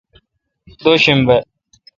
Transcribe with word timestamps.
دو 0.83 0.91
شنبہ 1.03 1.37